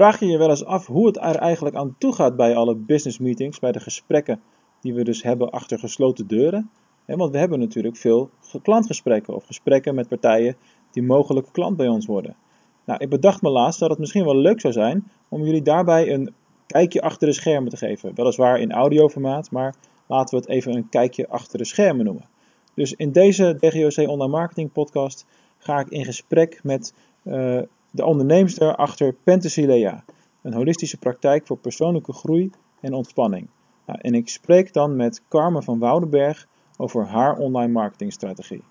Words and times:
Vraag 0.00 0.20
je 0.20 0.26
je 0.26 0.38
wel 0.38 0.50
eens 0.50 0.64
af 0.64 0.86
hoe 0.86 1.06
het 1.06 1.16
er 1.16 1.36
eigenlijk 1.36 1.76
aan 1.76 1.94
toe 1.98 2.12
gaat 2.12 2.36
bij 2.36 2.56
alle 2.56 2.74
business 2.74 3.18
meetings, 3.18 3.58
bij 3.58 3.72
de 3.72 3.80
gesprekken 3.80 4.40
die 4.80 4.94
we 4.94 5.04
dus 5.04 5.22
hebben 5.22 5.50
achter 5.50 5.78
gesloten 5.78 6.26
deuren? 6.26 6.70
Want 7.06 7.32
we 7.32 7.38
hebben 7.38 7.58
natuurlijk 7.58 7.96
veel 7.96 8.30
klantgesprekken 8.62 9.34
of 9.34 9.44
gesprekken 9.44 9.94
met 9.94 10.08
partijen 10.08 10.56
die 10.90 11.02
mogelijk 11.02 11.46
klant 11.52 11.76
bij 11.76 11.88
ons 11.88 12.06
worden. 12.06 12.36
Nou, 12.84 13.00
ik 13.02 13.08
bedacht 13.08 13.42
me 13.42 13.50
laatst 13.50 13.80
dat 13.80 13.90
het 13.90 13.98
misschien 13.98 14.24
wel 14.24 14.36
leuk 14.36 14.60
zou 14.60 14.72
zijn 14.72 15.10
om 15.28 15.44
jullie 15.44 15.62
daarbij 15.62 16.12
een 16.12 16.34
kijkje 16.66 17.02
achter 17.02 17.28
de 17.28 17.34
schermen 17.34 17.70
te 17.70 17.76
geven. 17.76 18.14
Weliswaar 18.14 18.60
in 18.60 18.72
audioformaat, 18.72 19.50
maar 19.50 19.74
laten 20.06 20.34
we 20.34 20.40
het 20.40 20.50
even 20.50 20.74
een 20.74 20.88
kijkje 20.88 21.28
achter 21.28 21.58
de 21.58 21.64
schermen 21.64 22.04
noemen. 22.04 22.28
Dus 22.74 22.94
in 22.94 23.12
deze 23.12 23.56
DGOC 23.58 24.08
Online 24.08 24.32
Marketing 24.32 24.72
podcast 24.72 25.26
ga 25.58 25.80
ik 25.80 25.88
in 25.88 26.04
gesprek 26.04 26.60
met 26.62 26.94
uh, 27.22 27.60
de 27.90 28.04
onderneemster 28.04 28.76
achter 28.76 29.12
Penthesilea, 29.24 30.04
een 30.42 30.54
holistische 30.54 30.96
praktijk 30.96 31.46
voor 31.46 31.58
persoonlijke 31.58 32.12
groei 32.12 32.50
en 32.80 32.94
ontspanning. 32.94 33.48
Nou, 33.86 33.98
en 34.02 34.14
ik 34.14 34.28
spreek 34.28 34.72
dan 34.72 34.96
met 34.96 35.22
Carmen 35.28 35.62
van 35.62 35.78
Woudenberg 35.78 36.46
over 36.76 37.06
haar 37.06 37.36
online 37.36 37.72
marketingstrategie. 37.72 38.62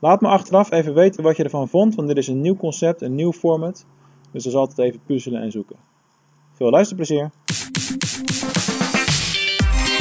Laat 0.00 0.20
me 0.20 0.28
achteraf 0.28 0.70
even 0.70 0.94
weten 0.94 1.22
wat 1.22 1.36
je 1.36 1.44
ervan 1.44 1.68
vond, 1.68 1.94
want 1.94 2.08
dit 2.08 2.16
is 2.16 2.28
een 2.28 2.40
nieuw 2.40 2.56
concept, 2.56 3.02
een 3.02 3.14
nieuw 3.14 3.32
format. 3.32 3.86
Dus 4.32 4.42
dat 4.42 4.52
is 4.52 4.58
altijd 4.58 4.88
even 4.88 5.00
puzzelen 5.06 5.42
en 5.42 5.50
zoeken. 5.50 5.76
Veel 6.52 6.70
luisterplezier! 6.70 7.30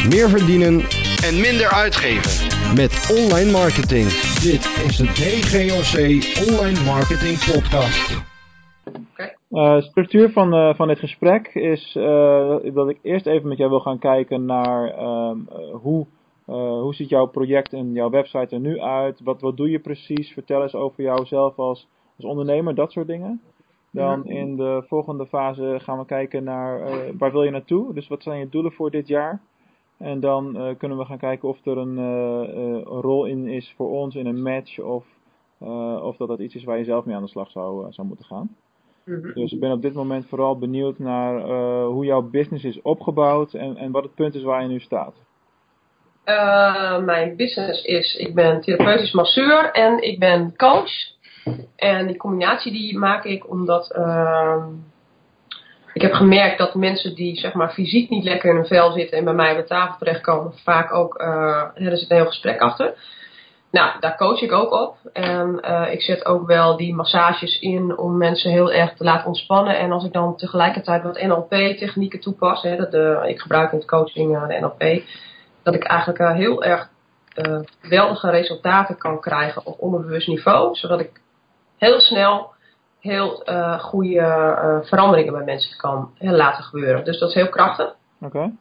Meer 0.10 0.30
verdienen 0.30 0.82
en 1.24 1.40
minder 1.40 1.72
uitgeven 1.72 2.76
met 2.76 3.10
online 3.12 3.52
marketing. 3.52 4.08
Dit 4.42 4.66
is 4.88 4.98
de 4.98 5.06
DGOC 5.06 5.98
Online 6.50 6.84
Marketing 6.84 7.38
Podcast. 7.46 8.31
Uh, 9.52 9.82
structuur 9.82 10.32
van, 10.32 10.54
uh, 10.54 10.74
van 10.74 10.88
dit 10.88 11.00
gesprek 11.00 11.48
is 11.48 11.96
uh, 11.96 12.58
dat 12.74 12.90
ik 12.90 13.00
eerst 13.02 13.26
even 13.26 13.48
met 13.48 13.58
jou 13.58 13.70
wil 13.70 13.80
gaan 13.80 14.00
kijken 14.00 14.46
naar 14.46 14.90
ehm, 14.90 15.38
hoe, 15.72 16.06
hoe 16.82 16.94
ziet 16.94 17.10
jouw 17.10 17.26
project 17.26 17.74
en 17.74 17.94
jouw 17.94 18.10
website 18.10 18.56
er 18.56 18.62
nu 18.62 18.80
uit? 18.80 19.22
Wat, 19.24 19.42
wat 19.42 19.58
doe 19.58 19.70
je 19.70 19.80
precies? 19.80 20.32
Vertel 20.34 20.62
eens 20.62 20.76
over 20.76 21.04
jouzelf 21.04 21.60
als, 21.60 21.88
als 22.16 22.26
ondernemer, 22.26 22.76
dat 22.76 22.92
soort 22.92 23.08
dingen. 23.08 23.42
Dan 23.92 24.26
in 24.26 24.56
de 24.56 24.84
volgende 24.88 25.26
fase 25.26 25.78
gaan 25.82 25.98
we 25.98 26.06
kijken 26.06 26.44
naar 26.44 26.80
waar 27.18 27.32
wil 27.32 27.44
je 27.44 27.52
naartoe? 27.52 27.94
Dus 27.94 28.08
wat 28.08 28.24
zijn 28.24 28.40
je 28.40 28.50
doelen 28.50 28.72
voor 28.72 28.92
dit 28.92 29.08
jaar? 29.08 29.42
En 29.98 30.20
dan 30.20 30.76
kunnen 30.78 30.98
we 30.98 31.06
gaan 31.06 31.18
kijken 31.18 31.50
of 31.50 31.66
er 31.66 31.78
een, 31.78 31.98
een, 31.98 32.84
rol 32.84 33.26
in 33.26 33.48
is 33.48 33.74
voor 33.78 33.90
ons 33.90 34.16
in 34.16 34.26
een 34.26 34.42
match 34.42 34.80
of, 34.80 35.06
of 36.02 36.18
dat 36.18 36.28
dat 36.28 36.40
iets 36.40 36.56
is 36.56 36.64
waar 36.64 36.78
je 36.78 36.84
zelf 36.84 37.06
mee 37.06 37.16
aan 37.16 37.24
de 37.24 37.30
slag 37.30 37.52
zou, 37.52 37.92
zou 37.92 38.08
moeten 38.08 38.26
gaan. 38.26 38.50
Mhm. 39.06 39.34
Dus 39.34 39.52
ik 39.52 39.60
ben 39.60 39.72
op 39.72 39.82
dit 39.82 39.94
moment 39.94 40.26
vooral 40.28 40.58
benieuwd 40.58 41.00
naar 41.00 41.36
uh, 41.38 41.86
hoe 41.86 42.06
jouw 42.06 42.22
business 42.22 42.64
is 42.64 42.82
opgebouwd 42.82 43.54
en, 43.54 43.78
en 43.78 43.92
wat 43.92 44.04
het 44.04 44.16
punt 44.16 44.36
is 44.36 44.44
waar 44.44 44.62
je 44.62 44.68
nu 44.68 44.80
staat. 44.80 45.14
Uh, 46.26 46.98
mijn 46.98 47.36
business 47.36 47.84
is, 47.84 48.16
ik 48.16 48.36
ben 48.36 48.62
therapeutisch 48.62 49.12
masseur 49.12 49.72
en 49.72 50.02
ik 50.02 50.20
ben 50.20 50.56
coach. 50.56 50.92
En 51.76 52.08
die 52.08 52.18
combinatie 52.18 52.72
die 52.72 52.98
maak 52.98 53.24
ik 53.24 53.50
omdat 53.50 53.96
uh, 53.98 54.66
ik 55.94 56.02
heb 56.02 56.14
gemerkt 56.14 56.58
dat 56.58 56.76
mensen 56.76 57.16
die 57.16 57.36
zeg 57.36 57.54
maar 57.54 57.74
fysiek 57.74 58.10
niet 58.10 58.24
lekker 58.24 58.50
in 58.50 58.56
hun 58.56 58.66
vel 58.66 58.92
zitten 58.92 59.18
en 59.18 59.24
bij 59.24 59.34
mij 59.34 59.52
op 59.52 59.58
de 59.58 59.64
tafel 59.64 59.98
terechtkomen, 59.98 60.54
vaak 60.64 60.94
ook, 60.94 61.20
er 61.76 61.98
zit 61.98 62.10
een 62.10 62.16
heel 62.16 62.26
gesprek 62.26 62.60
achter. 62.60 62.94
Nou, 63.72 64.00
daar 64.00 64.18
coach 64.18 64.42
ik 64.42 64.52
ook 64.52 64.72
op. 64.72 64.98
En 65.14 65.60
uh, 65.66 65.92
ik 65.92 66.02
zet 66.02 66.26
ook 66.26 66.48
wel 66.48 66.78
die 66.78 66.94
massages 66.94 67.60
in 67.60 67.98
om 67.98 68.18
mensen 68.18 68.52
heel 68.52 68.72
erg 68.72 68.94
te 68.94 69.04
laten 69.04 69.28
ontspannen. 69.28 69.78
En 69.78 69.92
als 69.92 70.06
ik 70.06 70.14
dan 70.14 70.38
tegelijkertijd 70.38 71.04
wat 71.04 71.22
NLP-technieken 71.22 72.20
toepas, 72.20 72.62
hè, 72.62 72.76
dat 72.76 72.94
ik 73.26 73.40
gebruik 73.40 73.72
in 73.72 73.78
het 73.78 73.88
coaching 73.88 74.36
uh, 74.36 74.48
de 74.48 74.60
NLP, 74.60 75.04
dat 75.64 75.74
ik 75.74 75.84
eigenlijk 75.84 76.20
uh, 76.20 76.32
heel 76.32 76.64
erg 76.64 76.90
geweldige 77.82 78.30
resultaten 78.30 78.98
kan 78.98 79.20
krijgen 79.20 79.66
op 79.66 79.80
onderbewust 79.80 80.28
niveau. 80.28 80.76
Zodat 80.76 81.00
ik 81.00 81.22
heel 81.78 82.00
snel 82.00 82.54
heel 83.00 83.44
goede 83.80 84.82
veranderingen 84.84 85.34
bij 85.34 85.44
mensen 85.44 85.78
kan 85.78 86.12
laten 86.18 86.64
gebeuren. 86.64 87.04
Dus 87.04 87.20
dat 87.20 87.30
is 87.30 87.36
heel 87.36 87.50
krachtig. 87.50 87.96
Oké. 88.22 88.52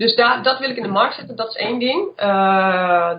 Dus 0.00 0.14
daar, 0.14 0.42
dat 0.42 0.58
wil 0.58 0.70
ik 0.70 0.76
in 0.76 0.82
de 0.82 0.88
markt 0.88 1.14
zetten, 1.14 1.36
dat 1.36 1.48
is 1.48 1.56
één 1.56 1.78
ding. 1.78 2.08
Uh, 2.08 2.26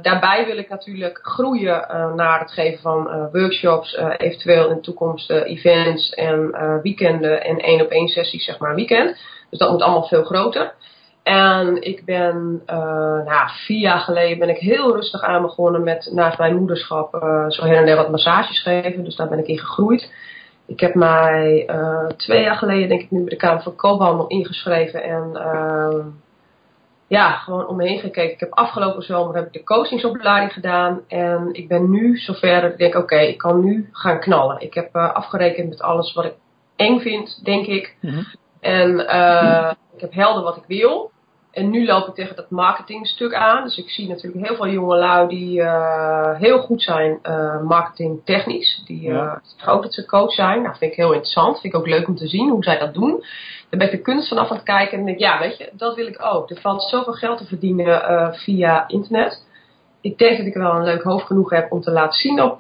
daarbij 0.02 0.46
wil 0.46 0.58
ik 0.58 0.70
natuurlijk 0.70 1.20
groeien 1.22 1.88
uh, 1.92 2.14
naar 2.14 2.40
het 2.40 2.52
geven 2.52 2.82
van 2.82 3.08
uh, 3.08 3.26
workshops, 3.32 3.98
eventueel 4.18 4.70
in 4.70 4.76
de 4.76 4.82
toekomst 4.82 5.30
events 5.30 6.10
en 6.10 6.52
weekenden 6.82 7.44
en 7.44 7.58
één 7.58 7.82
op 7.82 7.90
één 7.90 8.08
sessies, 8.08 8.46
zeg 8.46 8.60
maar 8.60 8.76
weekend. 8.76 9.18
Dus 9.50 9.60
dat 9.60 9.72
moet 9.72 9.82
allemaal 9.82 10.08
veel 10.08 10.24
groter. 10.24 10.74
En 11.24 11.82
ik 11.82 12.06
ben, 12.06 12.62
nou, 13.26 13.50
vier 13.66 13.80
jaar 13.80 14.00
geleden 14.00 14.40
ben 14.40 14.50
ik 14.50 14.58
heel 14.58 14.96
rustig 14.96 15.22
aan 15.22 15.42
begonnen 15.42 15.84
met 15.84 16.10
naast 16.14 16.38
mijn 16.38 16.56
moederschap 16.56 17.16
zo 17.48 17.66
her 17.66 17.78
en 17.78 17.86
der 17.86 17.96
wat 17.96 18.12
massages 18.12 18.62
geven. 18.62 19.04
Dus 19.04 19.16
daar 19.16 19.30
ben 19.30 19.40
ik 19.40 19.48
in 19.48 19.60
gegroeid. 19.60 20.14
Ik 20.68 20.80
heb 20.80 20.96
mij 20.96 21.70
twee 22.18 22.44
jaar 22.44 22.58
geleden, 22.58 22.90
denk 22.90 23.02
ik 23.02 23.12
nu, 23.12 23.20
bij 23.20 23.30
de 23.30 23.36
Kamer 23.36 23.62
van 23.62 23.76
Koophandel 23.76 24.28
ingeschreven 24.28 25.04
en 25.04 25.38
ja, 27.12 27.32
gewoon 27.32 27.68
om 27.68 27.76
me 27.76 27.88
heen 27.88 28.00
gekeken. 28.00 28.34
Ik 28.34 28.40
heb 28.40 28.54
afgelopen 28.54 29.04
zomer 29.04 29.36
heb 29.36 29.46
ik 29.46 29.54
de 29.54 29.64
coachingsopleiding 29.64 30.54
gedaan. 30.54 31.02
En 31.08 31.50
ik 31.52 31.68
ben 31.68 31.90
nu 31.90 32.18
zover 32.18 32.62
dat 32.62 32.72
ik 32.72 32.78
denk, 32.78 32.96
oké, 32.96 33.20
ik 33.20 33.38
kan 33.38 33.64
nu 33.64 33.90
gaan 33.92 34.20
knallen. 34.20 34.62
Ik 34.62 34.74
heb 34.74 34.96
uh, 34.96 35.14
afgerekend 35.14 35.70
met 35.70 35.82
alles 35.82 36.14
wat 36.14 36.26
ik 36.26 36.34
eng 36.76 37.00
vind, 37.00 37.40
denk 37.44 37.66
ik. 37.66 37.96
Mhm. 38.02 38.24
En 38.60 38.90
uh, 39.00 39.72
ik 39.96 40.02
heb 40.02 40.14
helder 40.14 40.44
wat 40.44 40.58
ik 40.58 40.64
wil. 40.68 41.12
En 41.52 41.70
nu 41.70 41.86
loop 41.86 42.08
ik 42.08 42.14
tegen 42.14 42.36
dat 42.36 42.50
marketingstuk 42.50 43.34
aan. 43.34 43.64
Dus 43.64 43.78
ik 43.78 43.90
zie 43.90 44.08
natuurlijk 44.08 44.46
heel 44.46 44.56
veel 44.56 44.70
jonge 44.70 44.98
lui 44.98 45.28
die 45.28 45.60
uh, 45.60 46.38
heel 46.38 46.60
goed 46.60 46.82
zijn 46.82 47.20
marketingtechnisch. 47.64 48.84
Die 48.86 49.10
uh, 49.10 49.36
zeggen 49.56 49.74
ook 49.74 49.84
dat 49.84 49.94
ze 49.94 50.06
coach 50.06 50.34
zijn. 50.34 50.62
Nou, 50.62 50.76
vind 50.78 50.92
ik 50.92 50.98
heel 50.98 51.12
interessant. 51.12 51.60
Vind 51.60 51.74
ik 51.74 51.80
ook 51.80 51.88
leuk 51.88 52.08
om 52.08 52.16
te 52.16 52.28
zien 52.28 52.50
hoe 52.50 52.64
zij 52.64 52.80
dat 52.80 52.94
doen. 52.94 53.24
Dan 53.72 53.80
ben 53.80 53.92
ik 53.92 53.98
de 53.98 54.02
kunst 54.02 54.28
vanaf 54.28 54.50
aan 54.50 54.56
het 54.56 54.66
kijken 54.66 54.98
en 54.98 55.06
denk 55.06 55.20
ja, 55.20 55.40
weet 55.40 55.58
je, 55.58 55.70
dat 55.74 55.96
wil 55.96 56.08
ik 56.08 56.26
ook. 56.26 56.50
Er 56.50 56.62
valt 56.62 56.84
zoveel 56.84 57.14
geld 57.14 57.38
te 57.38 57.46
verdienen 57.46 58.36
via 58.36 58.88
internet. 58.88 59.46
Ik 60.02 60.18
denk 60.18 60.38
dat 60.38 60.46
ik 60.46 60.54
wel 60.54 60.76
een 60.76 60.84
leuk 60.84 61.04
hoofd 61.04 61.26
genoeg 61.26 61.50
heb 61.50 61.72
om 61.72 61.82
te 61.82 61.92
laten 61.92 62.20
zien 62.20 62.42
op, 62.42 62.60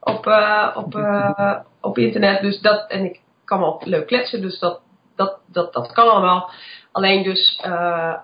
op, 0.00 0.26
op, 0.74 1.06
op 1.80 1.98
internet. 1.98 2.40
Dus 2.40 2.60
dat, 2.60 2.90
en 2.90 3.04
ik 3.04 3.20
kan 3.44 3.60
wel 3.60 3.82
leuk 3.84 4.06
kletsen, 4.06 4.40
dus 4.40 4.58
dat, 4.58 4.80
dat, 5.16 5.38
dat, 5.46 5.72
dat 5.72 5.92
kan 5.92 6.10
allemaal. 6.10 6.50
Alleen 6.92 7.22
dus, 7.22 7.62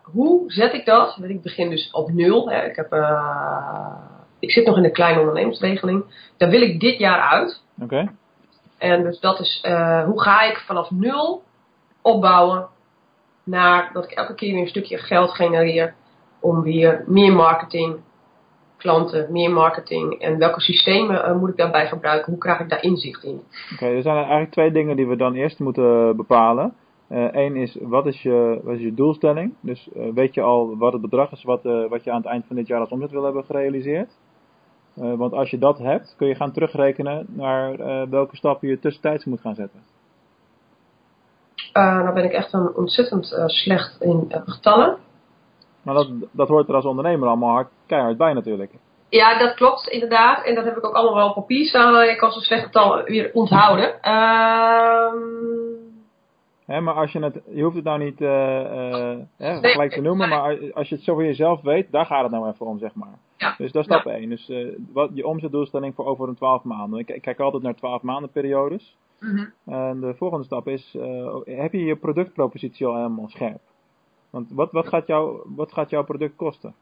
hoe 0.03 0.45
zet 0.47 0.73
ik 0.73 0.85
dat? 0.85 1.19
Ik 1.23 1.43
begin 1.43 1.71
dus 1.71 1.91
op 1.91 2.11
nul. 2.11 2.51
Hè. 2.51 2.65
Ik, 2.65 2.77
heb, 2.77 2.93
ik 4.39 4.51
zit 4.51 4.67
nog 4.67 4.77
in 4.77 4.83
de 4.83 4.91
kleine 4.91 5.21
ondernemersregeling. 5.21 6.05
Daar 6.37 6.51
wil 6.51 6.63
ik 6.63 6.81
dit 6.81 6.99
jaar 6.99 7.21
uit. 7.21 7.63
Oké. 7.83 8.13
En 8.79 9.03
dus 9.03 9.21
dat 9.21 9.41
is, 9.41 9.61
hoe 10.05 10.23
ga 10.23 10.43
ik 10.43 10.63
vanaf 10.67 10.91
nul 10.91 11.47
opbouwen 12.09 12.69
naar 13.45 13.91
dat 13.93 14.05
ik 14.05 14.11
elke 14.11 14.35
keer 14.35 14.53
weer 14.53 14.63
een 14.63 14.69
stukje 14.69 14.99
geld 14.99 15.31
genereer 15.31 15.95
om 16.41 16.63
weer 16.63 17.05
meer 17.07 17.33
marketing, 17.33 17.97
klanten, 18.77 19.33
meer 19.33 19.51
marketing 19.51 20.13
en 20.13 20.39
welke 20.39 20.61
systemen 20.61 21.39
moet 21.39 21.49
ik 21.49 21.57
daarbij 21.57 21.87
gebruiken? 21.87 22.33
Hoe 22.33 22.41
krijg 22.41 22.61
ik 22.61 22.69
daar 22.69 22.83
inzicht 22.83 23.25
in? 23.25 23.41
Oké, 23.73 23.87
er 23.87 24.03
zijn 24.03 24.17
eigenlijk 24.17 24.51
twee 24.51 24.71
dingen 24.71 24.97
die 24.97 25.07
we 25.07 25.17
dan 25.17 25.35
eerst 25.35 25.59
moeten 25.59 26.17
bepalen. 26.17 26.75
Eén 27.09 27.57
uh, 27.57 27.63
is, 27.63 27.77
wat 27.81 28.07
is, 28.07 28.23
je, 28.23 28.61
wat 28.63 28.75
is 28.75 28.81
je 28.81 28.95
doelstelling? 28.95 29.55
Dus 29.61 29.89
weet 30.15 30.35
je 30.35 30.41
al 30.41 30.77
wat 30.77 30.93
het 30.93 31.03
bedrag 31.03 31.33
is 31.33 31.43
wat, 31.43 31.63
wat 31.63 32.05
je 32.05 32.11
aan 32.11 32.21
het 32.21 32.31
eind 32.31 32.47
van 32.47 32.57
dit 32.57 32.67
jaar 32.67 32.81
als 32.81 32.91
omzet 32.91 33.11
wil 33.11 33.25
hebben 33.25 33.45
gerealiseerd? 33.45 34.11
want 34.95 35.33
als 35.33 35.51
je 35.51 35.59
dat 35.59 35.79
hebt, 35.79 36.15
kun 36.17 36.29
je 36.29 36.35
gaan 36.35 36.53
terugrekenen 36.53 37.27
naar 37.29 37.77
welke 38.11 38.37
stappen 38.37 38.69
je 38.69 38.79
tussentijds 38.79 39.25
moet 39.25 39.41
gaan 39.41 39.55
zetten. 39.55 39.81
Nou 41.85 42.15
ben 42.15 42.25
ik 42.25 42.33
echt 42.33 42.53
een 42.53 42.75
ontzettend 42.75 43.43
slecht 43.47 44.01
in 44.01 44.27
getallen. 44.45 44.97
Maar 45.83 45.95
dat, 45.95 46.09
dat 46.31 46.49
hoort 46.49 46.69
er 46.69 46.75
als 46.75 46.85
ondernemer 46.85 47.29
allemaal 47.29 47.55
hard, 47.55 47.69
keihard 47.87 48.17
bij 48.17 48.33
natuurlijk. 48.33 48.73
Ja, 49.09 49.39
dat 49.39 49.55
klopt 49.55 49.89
inderdaad. 49.89 50.45
En 50.45 50.55
dat 50.55 50.65
heb 50.65 50.77
ik 50.77 50.87
ook 50.87 50.95
allemaal 50.95 51.17
wel 51.17 51.29
op 51.29 51.35
papier 51.35 51.67
staan. 51.67 52.03
Ik 52.03 52.19
kan 52.19 52.33
zo'n 52.33 52.43
slecht 52.43 52.65
getal 52.65 53.03
weer 53.03 53.31
onthouden. 53.33 54.03
Ehm 54.03 55.49
maar 56.69 56.95
als 56.95 57.13
je 57.13 57.19
het, 57.19 57.41
je 57.55 57.63
hoeft 57.63 57.77
het 57.77 57.85
nou 57.85 58.05
niet 58.05 58.21
uh, 58.21 58.29
uh, 59.39 59.59
gelijk 59.61 59.93
te 59.93 60.01
noemen, 60.01 60.29
maar 60.29 60.73
als 60.73 60.89
je 60.89 60.95
het 60.95 61.05
zo 61.05 61.15
voor 61.15 61.25
jezelf 61.25 61.61
weet, 61.61 61.91
daar 61.91 62.07
gaat 62.07 62.23
het 62.23 62.33
nou 62.33 62.49
even 62.49 62.67
om, 62.67 62.79
zeg 62.79 62.95
maar. 62.95 63.19
Ja. 63.37 63.55
Dus 63.59 63.73
dat 63.73 63.89
is 63.89 63.95
stap 63.95 64.07
1. 64.07 64.29
Dus 64.29 64.49
uh, 64.49 64.75
wat, 64.93 65.11
je 65.15 65.27
omzetdoelstelling 65.27 65.95
voor 65.95 66.07
over 66.07 66.29
een 66.29 66.35
12 66.35 66.63
maanden. 66.63 66.99
Ik, 66.99 67.09
ik, 67.09 67.23
kijk 67.23 67.41
altijd 67.41 67.63
naar 67.63 67.75
12 67.75 68.03
maanden 68.03 68.31
periodes. 68.31 68.97
Mm 69.21 69.37
-hmm. 69.37 69.75
En 69.75 70.01
de 70.01 70.15
volgende 70.15 70.45
stap 70.45 70.69
is, 70.69 70.97
heb 71.45 71.73
je 71.73 71.85
je 71.85 71.97
productpropositie 71.97 72.87
al 72.87 72.97
helemaal 72.97 73.29
scherp? 73.29 73.61
Want 74.31 74.51
wat, 74.51 74.73
wat, 74.73 74.89
gaat, 74.89 75.07
jou, 75.07 75.41
wat 75.57 75.73
gaat 75.73 75.91
jouw 75.91 76.05
product 76.05 76.37
kosten? 76.37 76.75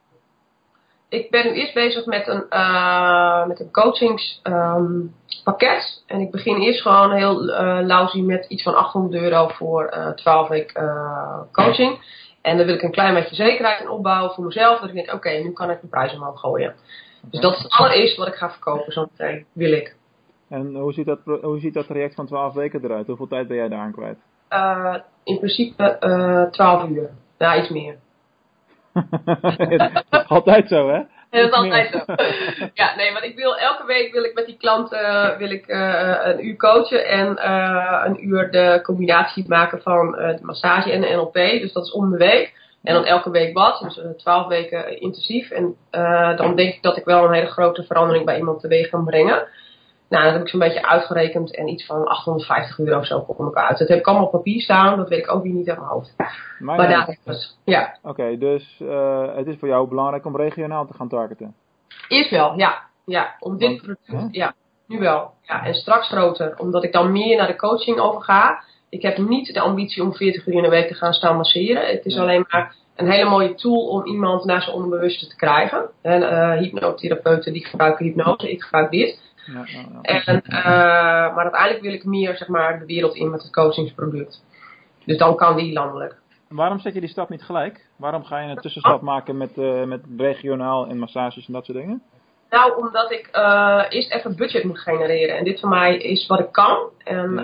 ik 1.09 1.31
ben 1.31 1.47
nu 1.47 1.53
eerst 1.53 1.75
bezig 1.75 2.07
met 2.07 2.29
een, 2.29 2.47
uh, 2.51 3.47
met 3.47 3.61
een 3.61 3.71
coachingspakket. 3.71 6.03
en 6.07 6.21
ik 6.21 6.31
begin 6.31 6.57
eerst 6.57 6.83
gewoon 6.83 7.13
heel 7.13 7.49
uh, 7.49 7.79
lousy 7.83 8.21
met 8.21 8.47
iets 8.49 8.63
van 8.63 8.75
800 8.75 9.23
euro 9.23 9.49
voor 9.49 9.95
uh, 9.95 10.09
12 10.09 10.49
weken 10.49 11.49
coaching. 11.53 12.15
En 12.43 12.57
dan 12.57 12.67
wil 12.67 12.75
ik 12.75 12.83
een 12.83 12.91
klein 12.91 13.15
beetje 13.15 13.35
zekerheid 13.35 13.81
in 13.81 13.89
opbouwen 13.89 14.35
voor 14.35 14.45
mezelf. 14.45 14.81
Dat 14.81 14.89
ik 14.89 14.95
denk, 14.95 15.13
oké, 15.13 15.31
nu 15.31 15.53
kan 15.53 15.71
ik 15.71 15.81
de 15.81 15.87
prijs 15.87 16.15
omhoog 16.15 16.41
gooien. 16.41 16.75
Dus 17.31 17.41
dat 17.41 17.53
is 17.53 17.63
het 17.63 17.73
allereerste 17.73 18.21
wat 18.21 18.29
ik 18.29 18.35
ga 18.35 18.51
verkopen 18.51 18.93
zo 18.93 19.07
meteen, 19.11 19.47
wil 19.53 19.73
ik. 19.73 19.97
En 20.49 20.75
hoe 20.75 20.93
ziet, 20.93 21.07
dat, 21.07 21.19
hoe 21.25 21.59
ziet 21.59 21.75
dat 21.75 21.87
traject 21.87 22.15
van 22.15 22.27
12 22.27 22.55
weken 22.55 22.85
eruit? 22.85 23.07
Hoeveel 23.07 23.29
tijd 23.29 23.49
ben 23.49 23.57
jij 23.57 23.69
daar 23.69 23.81
aan 23.81 23.93
kwijt? 23.93 24.19
in 25.25 25.39
principe 25.39 26.49
12 26.51 26.89
uur. 26.89 27.11
Ja, 27.39 27.57
iets 27.57 27.69
meer. 27.69 27.97
altijd 30.27 30.69
zo, 30.69 30.89
hè? 30.89 31.01
dat 31.31 31.45
is 31.45 31.53
altijd 31.53 31.91
zo. 31.91 32.15
Ja, 32.75 32.95
nee, 32.97 33.13
want 33.13 33.25
ik 33.25 33.37
wil 33.37 33.57
elke 33.57 33.87
week 33.87 34.13
wil 34.13 34.25
ik 34.25 34.35
met 34.35 34.47
die 34.47 34.57
klanten 34.57 35.01
uh, 35.01 35.37
wil 35.37 35.51
ik, 35.51 35.69
uh, 35.69 36.19
een 36.23 36.47
uur 36.47 36.57
coachen 36.57 37.07
en 37.07 37.39
uh, 37.39 38.03
een 38.05 38.29
uur 38.29 38.51
de 38.51 38.81
combinatie 38.83 39.45
maken 39.49 39.83
van 39.83 40.11
de 40.11 40.39
massage 40.43 40.93
en 40.93 41.01
de 41.01 41.15
NLP. 41.15 41.35
Dus 41.35 41.73
dat 41.73 41.85
is 41.85 41.93
om 41.93 42.11
de 42.11 42.17
week. 42.17 42.65
En 42.83 42.95
dan 42.95 43.05
elke 43.05 43.31
week 43.31 43.55
wat, 43.55 43.81
dus 43.81 44.01
twaalf 44.17 44.47
weken 44.47 45.01
intensief. 45.01 45.51
En 45.51 45.77
dan 46.37 46.57
denk 46.57 46.75
ik 46.75 46.83
dat 46.83 46.97
ik 46.97 47.05
wel 47.05 47.25
een 47.25 47.33
hele 47.33 47.47
grote 47.47 47.85
verandering 47.85 48.25
bij 48.25 48.37
iemand 48.37 48.61
teweeg 48.61 48.89
kan 48.89 49.05
brengen. 49.05 49.49
Nou, 50.09 50.25
dat 50.25 50.33
heb 50.33 50.43
ik 50.43 50.49
zo'n 50.49 50.61
beetje 50.61 50.87
uitgerekend 50.87 51.57
en 51.57 51.69
iets 51.69 51.87
van 51.87 52.07
850 52.07 52.79
euro 52.79 52.99
of 52.99 53.07
zo 53.07 53.21
kom 53.21 53.49
ik 53.49 53.55
uit. 53.55 53.79
Dat 53.79 53.89
heb 53.89 53.99
ik 53.99 54.07
allemaal 54.07 54.25
op 54.25 54.31
papier 54.31 54.61
staan, 54.61 54.97
dat 54.97 55.09
weet 55.09 55.19
ik 55.19 55.33
ook 55.33 55.43
weer 55.43 55.53
niet 55.53 55.69
uit 55.69 55.79
mijn 55.79 55.91
hoofd. 55.91 56.15
Maar, 56.17 56.77
maar 56.77 56.89
daar 56.89 57.19
is. 57.25 57.59
Ja. 57.65 57.97
Oké, 58.03 58.39
dus 58.39 58.81
uh, 58.83 59.37
het 59.37 59.47
is 59.47 59.57
voor 59.59 59.69
jou 59.69 59.89
belangrijk 59.89 60.27
om 60.27 60.37
regionaal 60.37 60.87
te 60.87 60.95
gaan 60.95 61.09
targeten? 61.09 61.55
Eerst 62.09 62.31
wel, 62.31 62.59
ja. 62.59 62.85
Ja, 63.05 63.35
om 63.39 63.59
dit 63.59 63.83
product, 63.83 64.35
ja, 64.35 64.55
nu 64.87 64.99
wel. 64.99 65.31
Ja, 65.43 65.65
en 65.65 65.75
straks 65.75 66.09
groter, 66.09 66.59
omdat 66.59 66.85
ik 66.85 66.93
dan 66.93 67.13
meer 67.13 67.37
naar 67.37 67.47
de 67.47 67.57
coaching 67.57 67.99
overga. 67.99 68.63
Ik 68.89 69.03
heb 69.03 69.19
niet 69.19 69.55
de 69.55 69.61
ambitie 69.61 70.03
om 70.03 70.15
40 70.15 70.47
uur 70.47 70.55
in 70.55 70.63
de 70.63 70.69
week 70.69 70.89
te 70.89 70.95
gaan 70.95 71.13
staan 71.13 71.37
masseren. 71.37 71.87
Het 71.87 72.05
is 72.05 72.19
alleen 72.19 72.45
maar 72.49 72.75
een 72.97 73.11
hele 73.11 73.31
mooie 73.31 73.55
tool 73.55 73.87
om 73.87 74.07
iemand 74.07 74.45
naar 74.45 74.63
zijn 74.63 74.77
onderbewuste 74.77 75.27
te 75.27 75.37
krijgen. 75.37 75.91
En 76.03 76.23
uh, 76.23 76.53
hypnotherapeuten 76.53 77.53
die 77.53 77.67
gebruiken 77.67 78.05
hypnose, 78.05 78.51
ik 78.51 78.63
gebruik 78.63 78.91
dit. 78.91 79.21
Ja, 79.47 79.65
ja, 79.67 80.01
En, 80.03 80.43
uh, 80.47 80.55
maar 81.35 81.43
uiteindelijk 81.43 81.83
wil 81.83 81.93
ik 81.93 82.05
meer 82.05 82.37
zeg 82.37 82.49
maar, 82.49 82.79
de 82.79 82.87
wereld 82.87 83.15
in 83.15 83.31
met 83.31 83.43
het 83.43 83.53
coachingsproduct. 83.53 84.45
Dus 85.05 85.19
dan 85.19 85.37
kan 85.37 85.57
die 85.57 85.73
landelijk. 85.73 86.17
Waarom 86.49 86.79
zet 86.79 86.95
je 86.95 87.01
die 87.01 87.09
stap 87.09 87.29
niet 87.29 87.43
gelijk? 87.43 87.87
Waarom 87.97 88.25
ga 88.25 88.39
je 88.39 88.49
een 88.49 88.57
tussenstap 88.57 89.01
maken 89.01 89.37
met, 89.37 89.57
uh, 89.57 89.85
met 89.85 90.01
regionaal 90.17 90.87
en 90.87 90.99
massages 90.99 91.47
en 91.47 91.53
dat 91.53 91.65
soort 91.65 91.79
dingen? 91.79 92.03
Nou, 92.51 92.77
omdat 92.77 93.11
ik 93.11 93.29
uh, 93.33 93.83
eerst 93.89 94.13
even 94.13 94.37
budget 94.37 94.65
moet 94.65 94.79
genereren. 94.79 95.37
En 95.37 95.45
dit 95.45 95.61
voor 95.61 95.69
mij 95.69 95.97
is 95.97 96.27
wat 96.27 96.39
ik 96.39 96.53
kan. 96.53 96.79
En 97.05 97.39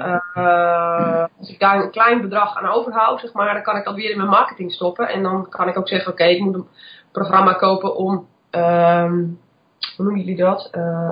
als 1.39 1.51
ik 1.51 1.59
daar 1.59 1.83
een 1.83 1.91
klein 1.91 2.21
bedrag 2.21 2.57
aan 2.57 2.69
overhoud, 2.69 3.21
zeg 3.21 3.33
maar, 3.33 3.55
dan 3.55 3.63
kan 3.63 3.77
ik 3.77 3.85
dat 3.85 3.95
weer 3.95 4.11
in 4.11 4.17
mijn 4.17 4.29
marketing 4.29 4.73
stoppen. 4.73 5.09
En 5.09 5.23
dan 5.23 5.49
kan 5.49 5.69
ik 5.69 5.79
ook 5.79 5.89
zeggen, 5.89 6.13
oké, 6.13 6.23
okay, 6.23 6.35
ik 6.35 6.41
moet 6.41 6.55
een 6.55 6.69
programma 7.13 7.53
kopen 7.53 7.97
om 7.97 8.27
ehm, 8.51 9.25
hoe 9.97 10.05
noemen 10.05 10.25
jullie 10.25 10.43
dat? 10.43 10.71
Uh, 10.73 11.11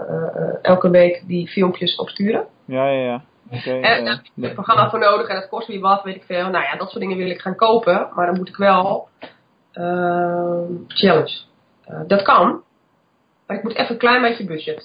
elke 0.62 0.90
week 0.90 1.22
die 1.26 1.48
filmpjes 1.48 1.96
opsturen. 1.96 2.46
Ja, 2.64 2.88
ja, 2.90 3.02
ja. 3.02 3.22
Okay, 3.50 3.80
en 3.80 4.04
daar 4.04 4.14
heb 4.14 4.24
je 4.34 4.46
een 4.46 4.54
programma 4.54 4.90
voor 4.90 4.98
nodig 4.98 5.28
en 5.28 5.34
dat 5.34 5.48
kost 5.48 5.66
weer 5.66 5.80
wat, 5.80 6.02
weet 6.02 6.16
ik 6.16 6.22
veel. 6.22 6.50
Nou 6.50 6.64
ja, 6.64 6.76
dat 6.76 6.88
soort 6.88 7.00
dingen 7.00 7.16
wil 7.16 7.30
ik 7.30 7.40
gaan 7.40 7.56
kopen, 7.56 8.08
maar 8.14 8.26
dan 8.26 8.36
moet 8.36 8.48
ik 8.48 8.56
wel 8.56 9.08
challenge. 10.88 11.40
dat 12.06 12.22
kan, 12.22 12.62
maar 13.46 13.56
ik 13.56 13.62
moet 13.62 13.74
even 13.74 13.90
een 13.90 13.98
klein 13.98 14.22
beetje 14.22 14.44
budget. 14.44 14.84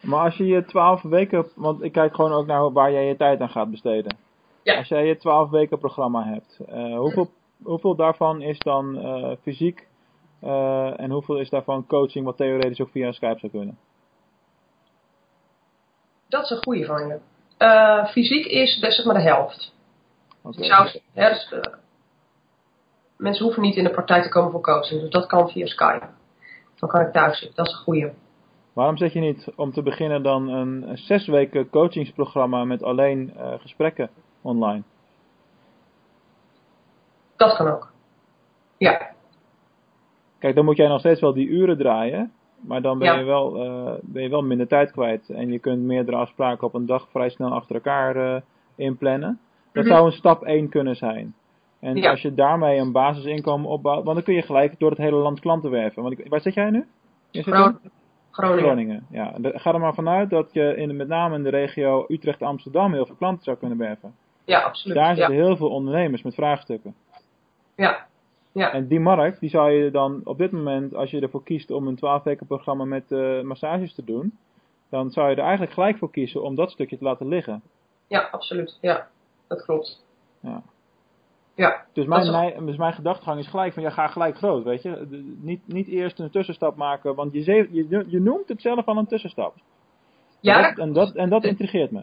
Maar 0.00 0.24
als 0.24 0.36
je 0.36 0.46
je 0.46 0.64
twaalf 0.64 1.02
weken, 1.02 1.46
want 1.54 1.82
ik 1.82 1.92
kijk 1.92 2.14
gewoon 2.14 2.32
ook 2.32 2.46
naar 2.46 2.72
waar 2.72 2.92
jij 2.92 3.06
je 3.06 3.16
tijd 3.16 3.40
aan 3.40 3.48
gaat 3.48 3.70
besteden. 3.70 4.16
Ja. 4.62 4.76
Als 4.76 4.88
jij 4.88 5.06
je 5.06 5.16
twaalf 5.16 5.50
weken 5.50 5.78
programma 5.78 6.24
hebt, 6.24 6.58
hoeveel, 6.96 7.30
hoeveel 7.62 7.94
daarvan 7.94 8.42
is 8.42 8.58
dan 8.58 8.98
fysiek 9.42 9.87
uh, 10.42 11.00
en 11.00 11.10
hoeveel 11.10 11.38
is 11.38 11.50
daarvan 11.50 11.86
coaching 11.86 12.24
wat 12.24 12.36
theoretisch 12.36 12.80
ook 12.80 12.90
via 12.90 13.12
Skype 13.12 13.38
zou 13.38 13.52
kunnen? 13.52 13.78
Dat 16.28 16.42
is 16.42 16.50
een 16.50 16.62
goede 16.62 16.84
van 16.84 17.06
je. 17.06 17.18
Uh, 17.58 18.06
fysiek 18.06 18.46
is 18.46 18.78
zeg 18.78 19.04
maar 19.04 19.14
de 19.14 19.20
helft. 19.20 19.74
Okay. 20.42 20.64
Zou, 20.64 21.00
ja, 21.12 21.28
dus, 21.28 21.52
uh, 21.52 21.60
mensen 23.16 23.44
hoeven 23.44 23.62
niet 23.62 23.76
in 23.76 23.84
de 23.84 23.90
praktijk 23.90 24.22
te 24.22 24.28
komen 24.28 24.50
voor 24.50 24.60
coaching, 24.60 25.00
dus 25.00 25.10
dat 25.10 25.26
kan 25.26 25.50
via 25.50 25.66
Skype. 25.66 26.08
Dan 26.74 26.88
kan 26.88 27.00
ik 27.00 27.12
thuis 27.12 27.38
zitten, 27.38 27.56
dat 27.56 27.66
is 27.66 27.72
een 27.72 27.78
goede. 27.78 28.12
Waarom 28.72 28.96
zet 28.96 29.12
je 29.12 29.20
niet 29.20 29.48
om 29.56 29.72
te 29.72 29.82
beginnen 29.82 30.22
dan 30.22 30.48
een, 30.48 30.88
een 30.88 30.98
zes 30.98 31.26
weken 31.26 31.70
coachingsprogramma 31.70 32.64
met 32.64 32.82
alleen 32.82 33.36
gesprekken 33.60 34.10
online? 34.42 34.82
Dat 37.36 37.56
kan 37.56 37.68
ook. 37.68 37.92
Ja. 38.76 39.16
Kijk, 40.38 40.54
dan 40.54 40.64
moet 40.64 40.76
jij 40.76 40.88
nog 40.88 41.00
steeds 41.00 41.20
wel 41.20 41.32
die 41.32 41.48
uren 41.48 41.78
draaien. 41.78 42.32
Maar 42.60 42.82
dan 42.82 42.98
ben, 42.98 43.18
je 43.18 43.24
wel, 43.24 43.64
uh, 43.64 43.92
ben 44.02 44.22
je 44.22 44.28
wel 44.28 44.42
minder 44.42 44.68
tijd 44.68 44.90
kwijt. 44.90 45.28
En 45.28 45.52
je 45.52 45.58
kunt 45.58 45.82
meerdere 45.82 46.16
afspraken 46.16 46.66
op 46.66 46.74
een 46.74 46.86
dag 46.86 47.08
vrij 47.10 47.30
snel 47.30 47.50
achter 47.50 47.74
elkaar 47.74 48.16
uh, 48.16 48.40
inplannen. 48.76 49.38
Dat 49.72 49.84
mhm. 49.84 49.92
zou 49.92 50.06
een 50.06 50.12
stap 50.12 50.42
1 50.42 50.68
kunnen 50.68 50.96
zijn. 50.96 51.34
En 51.80 52.06
als 52.06 52.22
je 52.22 52.34
daarmee 52.34 52.78
een 52.78 52.92
basisinkomen 52.92 53.70
opbouwt, 53.70 54.04
want 54.04 54.16
dan 54.16 54.24
kun 54.24 54.34
je 54.34 54.42
gelijk 54.42 54.78
door 54.78 54.90
het 54.90 54.98
hele 54.98 55.16
land 55.16 55.40
klanten 55.40 55.70
werven. 55.70 56.02
Want 56.02 56.18
ik, 56.18 56.28
waar 56.28 56.40
zit 56.40 56.54
jij 56.54 56.70
nu? 56.70 56.86
Zit 57.30 57.44
Groningen. 57.44 57.80
Groningen. 58.30 58.64
Groningen. 58.64 59.06
Ja, 59.10 59.34
ga 59.42 59.72
er 59.72 59.80
maar 59.80 59.94
vanuit 59.94 60.30
dat 60.30 60.52
je 60.52 60.76
in, 60.76 60.96
met 60.96 61.08
name 61.08 61.36
in 61.36 61.42
de 61.42 61.48
regio 61.48 62.04
Utrecht-Amsterdam 62.08 62.92
heel 62.92 63.06
veel 63.06 63.14
klanten 63.14 63.44
zou 63.44 63.56
kunnen 63.56 63.78
werven. 63.78 64.14
Ja, 64.44 64.60
absoluut. 64.60 64.96
Daar 64.96 65.16
zitten 65.16 65.34
heel 65.34 65.56
veel 65.56 65.70
ondernemers 65.70 66.22
met 66.22 66.34
vraagstukken. 66.34 66.94
Ja, 67.74 68.06
ja. 68.58 68.72
En 68.72 68.86
die 68.86 69.00
markt, 69.00 69.40
die 69.40 69.50
zou 69.50 69.70
je 69.70 69.90
dan 69.90 70.20
op 70.24 70.38
dit 70.38 70.50
moment, 70.50 70.94
als 70.94 71.10
je 71.10 71.20
ervoor 71.20 71.42
kiest 71.42 71.70
om 71.70 71.86
een 71.86 71.96
12 71.96 72.22
weken 72.22 72.46
programma 72.46 72.84
met 72.84 73.10
uh, 73.10 73.42
massages 73.42 73.94
te 73.94 74.04
doen, 74.04 74.38
dan 74.90 75.10
zou 75.10 75.30
je 75.30 75.36
er 75.36 75.42
eigenlijk 75.42 75.72
gelijk 75.72 75.98
voor 75.98 76.10
kiezen 76.10 76.42
om 76.42 76.54
dat 76.54 76.70
stukje 76.70 76.98
te 76.98 77.04
laten 77.04 77.28
liggen. 77.28 77.62
Ja, 78.06 78.28
absoluut. 78.30 78.78
Ja, 78.80 79.08
dat 79.46 79.64
klopt. 79.64 80.04
Ja. 80.40 80.62
Ja, 81.54 81.84
dus 81.92 82.06
mijn, 82.06 82.30
mijn, 82.30 82.66
dus 82.66 82.76
mijn 82.76 82.92
gedachtegang 82.92 83.38
is 83.38 83.48
gelijk 83.48 83.72
van, 83.72 83.82
ja, 83.82 83.90
ga 83.90 84.06
gelijk 84.06 84.36
groot, 84.36 84.64
weet 84.64 84.82
je. 84.82 85.06
Niet, 85.40 85.60
niet 85.66 85.88
eerst 85.88 86.18
een 86.18 86.30
tussenstap 86.30 86.76
maken, 86.76 87.14
want 87.14 87.32
je, 87.32 87.68
je, 87.70 88.04
je 88.06 88.20
noemt 88.20 88.48
het 88.48 88.60
zelf 88.60 88.86
al 88.86 88.96
een 88.96 89.06
tussenstap. 89.06 89.54
Ja, 90.40 90.62
dat, 90.62 90.78
en, 90.78 90.92
dat, 90.92 91.14
en 91.14 91.28
dat 91.28 91.44
intrigeert 91.44 91.90
me. 91.90 92.02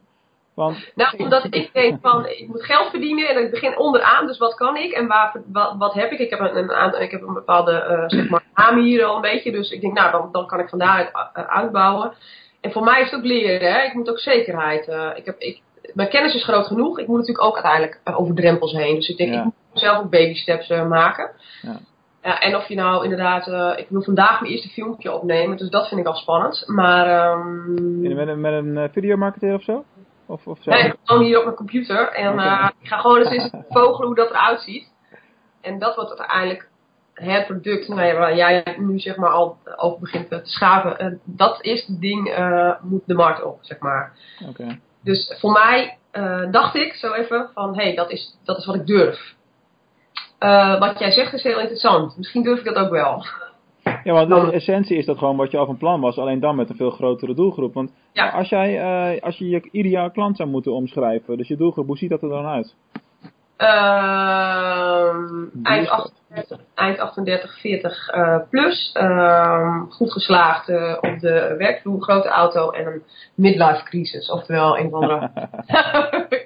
Want... 0.55 0.91
Nou, 0.95 1.17
omdat 1.17 1.47
ik 1.49 1.73
denk 1.73 2.01
van, 2.01 2.27
ik 2.27 2.47
moet 2.47 2.65
geld 2.65 2.89
verdienen 2.89 3.29
en 3.29 3.43
ik 3.43 3.51
begin 3.51 3.77
onderaan, 3.77 4.27
dus 4.27 4.37
wat 4.37 4.55
kan 4.55 4.77
ik 4.77 4.91
en 4.91 5.07
waar, 5.07 5.41
wat, 5.51 5.75
wat 5.77 5.93
heb 5.93 6.11
ik? 6.11 6.19
Ik 6.19 6.29
heb 6.29 6.39
een, 6.39 6.57
een, 6.57 7.01
ik 7.01 7.11
heb 7.11 7.21
een 7.21 7.33
bepaalde, 7.33 7.71
uh, 7.89 8.03
zeg 8.19 8.29
maar, 8.29 8.43
naam 8.53 8.79
hier 8.79 9.05
al 9.05 9.15
een 9.15 9.21
beetje, 9.21 9.51
dus 9.51 9.71
ik 9.71 9.81
denk, 9.81 9.93
nou, 9.93 10.11
dan, 10.11 10.29
dan 10.31 10.47
kan 10.47 10.59
ik 10.59 10.69
van 10.69 10.79
daaruit 10.79 11.11
uh, 11.13 11.43
uitbouwen. 11.43 12.13
En 12.61 12.71
voor 12.71 12.83
mij 12.83 13.01
is 13.01 13.09
het 13.09 13.19
ook 13.19 13.25
leren, 13.25 13.73
hè. 13.73 13.81
Ik 13.81 13.93
moet 13.93 14.09
ook 14.09 14.19
zekerheid, 14.19 14.87
uh, 14.87 15.09
ik 15.15 15.25
heb, 15.25 15.39
ik, 15.39 15.61
mijn 15.93 16.09
kennis 16.09 16.35
is 16.35 16.43
groot 16.43 16.67
genoeg, 16.67 16.99
ik 16.99 17.07
moet 17.07 17.17
natuurlijk 17.17 17.47
ook 17.47 17.53
uiteindelijk 17.53 17.99
over 18.17 18.35
drempels 18.35 18.71
heen. 18.71 18.95
Dus 18.95 19.09
ik 19.09 19.17
denk, 19.17 19.33
ja. 19.33 19.39
ik 19.39 19.43
moet 19.43 19.53
zelf 19.73 19.97
ook 19.97 20.09
baby 20.09 20.33
steps 20.33 20.67
maken. 20.67 21.31
Ja. 21.61 21.79
Ja, 22.23 22.39
en 22.39 22.55
of 22.55 22.67
je 22.67 22.75
nou 22.75 23.03
inderdaad, 23.03 23.47
uh, 23.47 23.73
ik 23.75 23.85
wil 23.89 24.01
vandaag 24.01 24.41
mijn 24.41 24.51
eerste 24.51 24.69
filmpje 24.69 25.11
opnemen, 25.11 25.57
dus 25.57 25.69
dat 25.69 25.87
vind 25.87 25.99
ik 26.01 26.07
al 26.07 26.15
spannend. 26.15 26.63
Maar. 26.67 27.31
Um... 27.31 28.01
Met 28.15 28.27
een, 28.27 28.41
met 28.41 28.53
een 28.53 28.89
videomarketeer 28.91 29.53
of 29.53 29.63
zo? 29.63 29.83
Of, 30.27 30.47
of 30.47 30.57
zo? 30.61 30.71
Nee, 30.71 30.93
gewoon 31.03 31.23
hier 31.23 31.37
op 31.37 31.43
mijn 31.43 31.55
computer. 31.55 32.11
En 32.11 32.33
okay. 32.33 32.61
uh, 32.61 32.69
ik 32.81 32.87
ga 32.87 32.97
gewoon 32.97 33.17
eens 33.17 33.29
eens 33.29 33.49
vogelen 33.69 34.07
hoe 34.07 34.15
dat 34.15 34.29
eruit 34.29 34.61
ziet. 34.61 34.93
En 35.61 35.79
dat 35.79 35.95
wordt 35.95 36.19
uiteindelijk 36.19 36.69
het 37.13 37.45
product 37.45 37.87
nou 37.87 38.01
ja, 38.01 38.13
waar 38.13 38.35
jij 38.35 38.75
nu 38.77 38.99
zeg 38.99 39.15
maar 39.15 39.29
al 39.29 39.57
over 39.75 39.99
begint 39.99 40.29
te 40.29 40.39
schaven. 40.43 41.05
Uh, 41.05 41.17
dat 41.23 41.61
eerste 41.61 41.99
ding 41.99 42.37
uh, 42.37 42.71
moet 42.81 43.03
de 43.05 43.13
markt 43.13 43.43
op, 43.43 43.57
zeg 43.61 43.79
maar. 43.79 44.13
Okay. 44.49 44.79
Dus 45.03 45.35
voor 45.39 45.51
mij 45.51 45.97
dacht 46.51 46.75
ik 46.75 46.93
zo 46.93 47.13
even 47.13 47.49
van, 47.53 47.77
hé, 47.77 47.83
hey, 47.83 47.95
dat, 47.95 48.11
is, 48.11 48.37
dat 48.43 48.57
is 48.57 48.65
wat 48.65 48.75
ik 48.75 48.85
durf. 48.85 49.35
wat 50.79 50.99
jij 50.99 51.11
zegt 51.11 51.33
is 51.33 51.43
heel 51.43 51.59
interessant. 51.59 52.17
Misschien 52.17 52.43
durf 52.43 52.59
ik 52.59 52.65
dat 52.65 52.75
ook 52.75 52.89
wel. 52.89 53.25
Ja, 54.03 54.13
want 54.13 54.29
de 54.29 54.51
essentie 54.51 54.97
is 54.97 55.05
dat 55.05 55.17
gewoon 55.17 55.37
wat 55.37 55.51
je 55.51 55.57
al 55.57 55.65
van 55.65 55.77
plan 55.77 56.01
was, 56.01 56.17
alleen 56.17 56.39
dan 56.39 56.55
met 56.55 56.69
een 56.69 56.75
veel 56.75 56.89
grotere 56.89 57.33
doelgroep. 57.33 57.73
Want 57.73 57.91
ja. 58.13 58.29
als, 58.29 58.49
jij, 58.49 58.79
uh, 59.15 59.21
als 59.21 59.37
je 59.37 59.49
je 59.49 59.69
ideale 59.71 60.11
klant 60.11 60.37
zou 60.37 60.49
moeten 60.49 60.73
omschrijven, 60.73 61.37
dus 61.37 61.47
je 61.47 61.57
doelgroep, 61.57 61.87
hoe 61.87 61.97
ziet 61.97 62.09
dat 62.09 62.21
er 62.21 62.29
dan 62.29 62.45
uit? 62.45 62.75
Uh, 63.57 65.15
eind, 65.63 65.89
38, 65.89 66.59
eind 66.73 66.99
38, 66.99 67.59
40 67.59 68.15
uh, 68.15 68.37
plus. 68.49 68.95
Uh, 69.01 69.81
goed 69.89 70.11
geslaagd 70.11 70.69
uh, 70.69 70.97
op 71.01 71.19
de 71.19 71.55
werkvloer, 71.57 72.01
grote 72.01 72.27
auto 72.27 72.69
en 72.69 72.85
een 72.85 73.03
midlife 73.35 73.83
crisis. 73.83 74.29
Oftewel 74.29 74.77
een 74.77 74.89
van 74.89 75.01
de... 75.01 75.29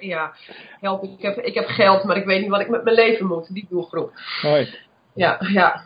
ja, 0.14 0.32
help, 0.80 1.02
ik 1.02 1.22
heb, 1.22 1.36
ik 1.36 1.54
heb 1.54 1.66
geld, 1.66 2.04
maar 2.04 2.16
ik 2.16 2.24
weet 2.24 2.40
niet 2.40 2.50
wat 2.50 2.60
ik 2.60 2.68
met 2.68 2.84
mijn 2.84 2.96
leven 2.96 3.26
moet. 3.26 3.54
Die 3.54 3.66
doelgroep. 3.68 4.12
Hoi. 4.40 4.74
Ja, 5.14 5.36
ja. 5.52 5.84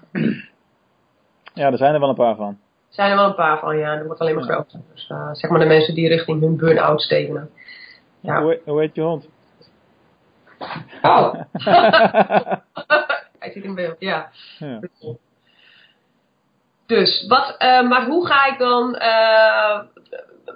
Ja, 1.55 1.71
er 1.71 1.77
zijn 1.77 1.95
er 1.95 2.01
wel 2.01 2.09
een 2.09 2.15
paar 2.15 2.37
van. 2.37 2.59
zijn 2.89 3.11
er 3.11 3.17
wel 3.17 3.27
een 3.27 3.35
paar 3.35 3.59
van, 3.59 3.77
ja. 3.79 3.95
Er 3.95 4.07
wordt 4.07 4.21
alleen 4.21 4.35
maar 4.35 4.45
groter. 4.45 4.81
Dus 4.93 5.07
eh, 5.09 5.29
zeg 5.33 5.51
maar 5.51 5.61
de 5.61 5.67
mensen 5.67 5.95
die 5.95 6.09
richting 6.09 6.41
hun 6.41 6.57
burn-out 6.57 7.01
stevenen. 7.03 7.51
Ja. 8.21 8.43
Hoe, 8.43 8.61
hoe 8.65 8.81
heet 8.81 8.95
je 8.95 9.01
hond? 9.01 9.29
Oh! 11.03 11.35
Hij 13.39 13.53
zit 13.53 13.65
in 13.65 13.75
beeld, 13.75 13.97
ja. 13.99 14.31
Ja. 14.59 14.81
Dus, 16.87 17.27
wat, 17.29 17.55
eh, 17.59 17.89
maar 17.89 18.07
hoe 18.07 18.27
ga 18.27 18.47
ik 18.47 18.59
dan, 18.59 18.97
eh 18.97 19.79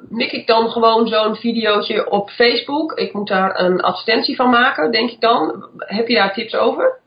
mik 0.08 0.32
ik 0.32 0.46
dan 0.46 0.70
gewoon 0.70 1.06
zo'n 1.06 1.36
videootje 1.36 2.10
op 2.10 2.30
Facebook? 2.30 2.92
Ik 2.92 3.12
moet 3.12 3.28
daar 3.28 3.60
een 3.60 3.80
advertentie 3.80 4.36
van 4.36 4.50
maken, 4.50 4.90
denk 4.90 5.10
ik 5.10 5.20
dan. 5.20 5.68
Heb 5.76 6.08
je 6.08 6.14
daar 6.14 6.32
tips 6.32 6.54
over? 6.54 6.98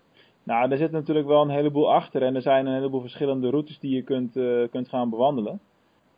Nou, 0.51 0.71
er 0.71 0.77
zit 0.77 0.91
natuurlijk 0.91 1.27
wel 1.27 1.41
een 1.41 1.49
heleboel 1.49 1.93
achter 1.93 2.23
en 2.23 2.35
er 2.35 2.41
zijn 2.41 2.65
een 2.65 2.73
heleboel 2.73 3.01
verschillende 3.01 3.49
routes 3.49 3.79
die 3.79 3.95
je 3.95 4.01
kunt, 4.01 4.35
eh, 4.37 4.43
kunt 4.71 4.89
gaan 4.89 5.09
bewandelen. 5.09 5.59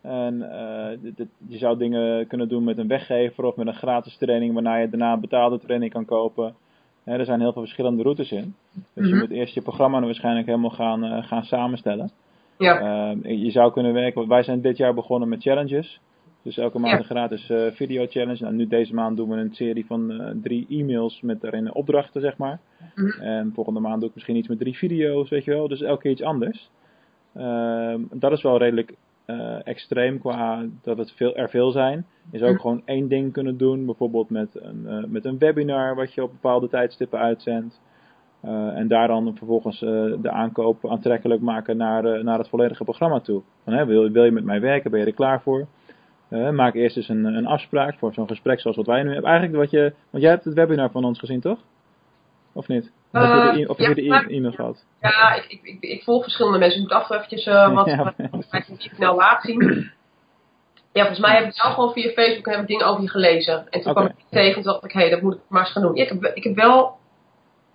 En 0.01 0.51
eh, 0.59 0.97
dit- 1.15 1.27
je 1.47 1.57
zou 1.57 1.77
dingen 1.77 2.27
kunnen 2.27 2.47
doen 2.47 2.63
met 2.63 2.77
een 2.77 2.87
weggever 2.87 3.43
of 3.45 3.55
met 3.55 3.67
een 3.67 3.73
gratis 3.73 4.17
training 4.17 4.53
waarna 4.53 4.75
je 4.75 4.89
daarna 4.89 5.13
een 5.13 5.19
betaalde 5.19 5.59
training 5.59 5.91
kan 5.91 6.05
kopen. 6.05 6.55
Er 7.03 7.25
zijn 7.25 7.39
heel 7.39 7.51
veel 7.53 7.61
verschillende 7.61 8.03
routes 8.03 8.31
in. 8.31 8.55
Dus 8.93 9.07
je 9.07 9.13
Mhm. 9.13 9.19
moet 9.19 9.31
eerst 9.31 9.53
je 9.53 9.61
programma 9.61 10.01
waarschijnlijk 10.01 10.45
helemaal 10.47 10.69
gaan, 10.69 11.03
eh, 11.03 11.23
gaan 11.23 11.43
samenstellen. 11.43 12.11
Ja. 12.57 13.09
Je 13.23 13.51
zou 13.51 13.71
kunnen 13.71 13.93
werken, 13.93 14.27
wij 14.27 14.43
zijn 14.43 14.61
dit 14.61 14.77
jaar 14.77 14.93
begonnen 14.93 15.29
met 15.29 15.41
challenges. 15.41 15.99
Dus 16.43 16.57
elke 16.57 16.79
maand 16.79 16.99
een 16.99 17.05
gratis 17.05 17.49
eh, 17.49 17.71
video 17.71 18.05
challenge. 18.09 18.43
Nou, 18.43 18.53
nu 18.55 18.67
deze 18.67 18.93
maand 18.93 19.17
doen 19.17 19.29
we 19.29 19.35
een 19.35 19.53
serie 19.53 19.85
van 19.85 20.11
eh, 20.11 20.29
drie 20.41 20.65
e-mails 20.69 21.21
met 21.21 21.41
daarin 21.41 21.73
opdrachten, 21.73 22.21
zeg 22.21 22.37
maar. 22.37 22.59
Mhm. 22.95 23.21
En 23.21 23.51
volgende 23.53 23.79
maand 23.79 23.99
doe 23.99 24.09
ik 24.09 24.15
misschien 24.15 24.35
iets 24.35 24.47
met 24.47 24.59
drie 24.59 24.77
video's, 24.77 25.29
weet 25.29 25.43
je 25.43 25.51
wel. 25.51 25.67
Dus 25.67 25.81
elke 25.81 26.01
keer 26.01 26.11
iets 26.11 26.21
anders. 26.23 26.69
Ehm, 27.33 27.99
dat 28.11 28.31
is 28.31 28.41
wel 28.41 28.57
redelijk 28.57 28.93
eh, 29.25 29.67
extreem 29.67 30.19
qua 30.19 30.65
dat 30.81 30.97
het 30.97 31.11
veel, 31.11 31.35
er 31.35 31.49
veel 31.49 31.71
zijn. 31.71 32.05
Je 32.31 32.37
zou 32.37 32.49
ook 32.49 32.57
Mhm. 32.57 32.67
gewoon 32.67 32.81
één 32.85 33.07
ding 33.07 33.31
kunnen 33.31 33.57
doen. 33.57 33.85
Bijvoorbeeld 33.85 34.29
met 34.29 34.49
een, 34.53 35.05
met 35.07 35.25
een 35.25 35.37
webinar 35.37 35.95
wat 35.95 36.13
je 36.13 36.23
op 36.23 36.31
bepaalde 36.31 36.69
tijdstippen 36.69 37.19
uitzendt. 37.19 37.81
En 38.75 38.87
daar 38.87 39.07
dan 39.07 39.35
vervolgens 39.37 39.79
de 40.21 40.29
aankoop 40.29 40.89
aantrekkelijk 40.89 41.41
maken 41.41 41.77
naar, 41.77 42.23
naar 42.23 42.37
het 42.37 42.47
volledige 42.49 42.83
programma 42.83 43.19
toe. 43.19 43.41
Dan, 43.63 43.73
hè, 43.73 43.85
wil, 43.85 44.09
wil 44.09 44.23
je 44.23 44.31
met 44.31 44.43
mij 44.43 44.61
werken, 44.61 44.91
ben 44.91 44.99
je 44.99 45.05
er 45.05 45.13
klaar 45.13 45.41
voor? 45.41 45.67
Eh, 46.33 46.49
maak 46.49 46.73
eerst 46.73 46.97
eens 46.97 47.09
een, 47.09 47.25
een 47.25 47.45
afspraak 47.45 47.97
voor 47.97 48.13
zo'n 48.13 48.27
gesprek 48.27 48.59
zoals 48.59 48.77
wat 48.77 48.85
wij 48.85 49.03
nu 49.03 49.11
hebben. 49.11 49.29
Eigenlijk 49.29 49.59
wat 49.59 49.71
je, 49.71 49.93
want 50.09 50.23
jij 50.23 50.31
hebt 50.31 50.45
het 50.45 50.53
webinar 50.53 50.91
van 50.91 51.03
ons 51.05 51.19
gezien, 51.19 51.41
toch? 51.41 51.59
Of 52.53 52.67
niet? 52.67 52.91
Of 53.11 53.21
heb 53.21 53.45
je 53.45 53.51
de, 53.51 53.61
e- 53.61 53.65
of 53.65 53.77
ja, 53.77 53.87
heb 53.87 53.97
je 53.97 54.01
de 54.03 54.15
e- 54.15 54.35
e-mail 54.35 54.53
gehad? 54.53 54.85
Ja, 55.01 55.33
ik, 55.33 55.45
ik, 55.47 55.61
ik, 55.63 55.81
ik 55.81 56.03
volg 56.03 56.23
verschillende 56.23 56.57
mensen. 56.57 56.81
Ik 56.81 56.83
moet 56.83 56.93
af 57.01 57.09
eventjes 57.09 57.45
eh, 57.45 57.73
wat, 57.73 57.85
Ja. 57.85 58.13
ik 58.77 58.97
nou 58.97 59.15
laat 59.15 59.41
zien. 59.43 59.91
Ja, 60.91 61.01
volgens 61.05 61.19
mij 61.19 61.35
heb 61.35 61.45
ik 61.47 61.55
jou 61.55 61.73
gewoon 61.73 61.93
via 61.93 62.09
Facebook 62.11 62.45
heb 62.45 62.59
ik 62.61 62.67
dingen 62.67 62.85
over 62.85 63.01
je 63.03 63.09
gelezen. 63.09 63.69
En 63.69 63.81
toen 63.81 63.93
kwam 63.93 64.05
ik 64.05 64.13
tegen 64.29 64.55
en 64.55 64.63
dacht 64.63 64.83
ik, 64.83 64.91
hé, 64.91 64.99
hey, 64.99 65.09
dat 65.09 65.21
moet 65.21 65.33
ik 65.33 65.39
maar 65.47 65.61
eens 65.61 65.71
gaan 65.71 65.81
doen. 65.81 65.95
Ja, 65.95 66.03
ik, 66.03 66.09
heb, 66.09 66.23
ik 66.23 66.43
heb 66.43 66.55
wel, 66.55 66.97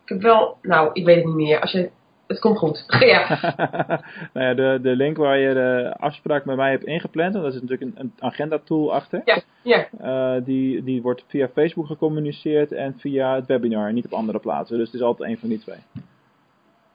ik 0.02 0.08
heb 0.08 0.22
wel, 0.22 0.58
nou, 0.62 0.90
ik 0.92 1.04
weet 1.04 1.16
het 1.16 1.24
niet 1.24 1.34
meer. 1.34 1.60
Als 1.60 1.70
je, 1.72 1.90
het 2.28 2.38
komt 2.38 2.58
goed. 2.58 2.84
ja, 3.14 3.38
nou 4.32 4.46
ja, 4.46 4.54
de, 4.54 4.78
de 4.82 4.96
link 4.96 5.16
waar 5.16 5.38
je 5.38 5.54
de 5.54 5.94
afspraak 5.98 6.44
met 6.44 6.56
mij 6.56 6.70
hebt 6.70 6.84
ingepland, 6.84 7.32
want 7.32 7.44
daar 7.44 7.52
zit 7.52 7.62
natuurlijk 7.62 7.98
een, 7.98 8.04
een 8.04 8.12
agenda 8.18 8.58
tool 8.64 8.94
achter. 8.94 9.22
ja, 9.24 9.40
ja. 9.62 9.86
Eh, 10.00 10.44
die, 10.44 10.82
die 10.82 11.02
wordt 11.02 11.24
via 11.26 11.48
Facebook 11.48 11.86
gecommuniceerd 11.86 12.72
en 12.72 12.94
via 12.98 13.34
het 13.34 13.46
webinar, 13.46 13.92
niet 13.92 14.04
op 14.04 14.12
andere 14.12 14.38
plaatsen. 14.38 14.76
Dus 14.76 14.86
het 14.86 14.94
is 14.94 15.02
altijd 15.02 15.30
een 15.30 15.38
van 15.38 15.48
die 15.48 15.58
twee. 15.58 15.78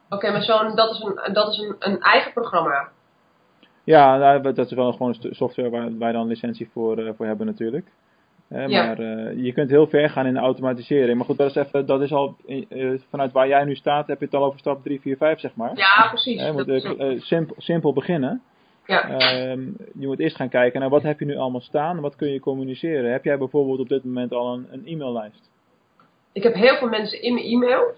Oké, 0.10 0.32
maar 0.32 0.44
zo'n, 0.44 0.76
dat 0.76 0.92
is, 0.92 1.00
een, 1.00 1.34
dat 1.34 1.54
is 1.54 1.58
een, 1.60 1.76
een 1.80 2.00
eigen 2.00 2.34
programma. 2.34 2.90
Ja, 3.84 4.18
nou, 4.18 4.54
dat 4.54 4.66
is 4.66 4.72
wel 4.72 4.92
gewoon 4.92 5.16
software 5.20 5.70
waar 5.70 5.98
wij 5.98 6.12
dan 6.12 6.28
licentie 6.28 6.70
voor, 6.74 6.98
eh, 6.98 7.14
voor 7.18 7.26
hebben 7.26 7.46
natuurlijk. 7.46 7.88
Ja. 8.54 8.86
Maar 8.86 9.00
eh, 9.00 9.44
je 9.44 9.54
kunt 9.54 9.70
heel 9.70 9.88
ver 9.88 10.10
gaan 10.10 10.26
in 10.26 10.34
de 10.34 10.40
automatisering. 10.40 11.18
Maar 11.18 11.26
goed, 11.26 11.38
dat 11.38 11.50
is, 11.50 11.56
even, 11.56 11.86
dat 11.86 12.02
is 12.02 12.12
al, 12.12 12.36
eh, 12.48 13.00
vanuit 13.10 13.32
waar 13.32 13.48
jij 13.48 13.64
nu 13.64 13.76
staat, 13.76 14.08
heb 14.08 14.20
je 14.20 14.26
het 14.26 14.34
al 14.34 14.44
over 14.44 14.60
stap 14.60 14.84
3, 14.84 15.02
4, 15.02 15.18
5 15.18 15.40
zeg 15.40 15.56
maar. 15.56 15.72
Ja, 15.76 16.08
precies. 16.10 16.40
Eh, 16.40 16.46
je 16.46 16.52
moet 16.52 16.68
eh, 16.68 17.22
simpel, 17.22 17.56
simpel 17.58 17.94
beginnen. 17.94 18.42
ja. 18.86 19.10
Ehm, 19.10 19.62
je 20.00 20.08
moet 20.08 20.20
eerst 20.20 20.36
gaan 20.36 20.50
kijken 20.50 20.80
naar 20.80 20.90
wat 20.90 21.04
heb 21.04 21.20
je 21.20 21.26
nu 21.26 21.38
allemaal 21.38 21.62
staan, 21.62 22.00
wat 22.00 22.16
kun 22.16 22.30
je 22.30 22.40
communiceren. 22.40 23.12
Heb 23.12 23.24
jij 23.24 23.38
bijvoorbeeld 23.38 23.80
op 23.80 23.90
dit 23.90 24.04
moment 24.04 24.34
al 24.34 24.54
een, 24.54 24.68
een 24.72 24.86
e-maillijst? 24.86 25.50
Ik 26.32 26.44
heb 26.44 26.54
heel 26.54 26.76
veel 26.76 26.90
mensen 26.90 27.22
in 27.22 27.34
mijn 27.34 27.46
e-mail. 27.46 27.96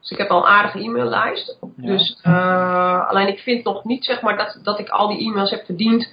Dus 0.00 0.10
ik 0.10 0.18
heb 0.18 0.28
al 0.28 0.38
een 0.38 0.48
aardige 0.48 0.78
e-maillijst. 0.78 1.58
Ja. 1.76 1.86
Dus 1.86 2.22
alleen 3.08 3.28
ik 3.28 3.38
vind 3.38 3.64
nog 3.64 3.84
niet 3.84 4.04
zeg 4.04 4.22
maar 4.22 4.36
dat, 4.36 4.60
dat 4.62 4.78
ik 4.78 4.88
al 4.88 5.08
die 5.08 5.28
e-mails 5.28 5.50
heb 5.50 5.64
verdiend 5.64 6.12